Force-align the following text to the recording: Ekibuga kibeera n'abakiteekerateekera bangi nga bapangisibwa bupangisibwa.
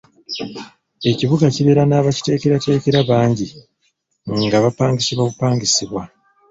Ekibuga 1.11 1.45
kibeera 1.55 1.83
n'abakiteekerateekera 1.87 2.99
bangi 3.09 3.47
nga 4.45 4.57
bapangisibwa 4.63 5.23
bupangisibwa. 5.29 6.01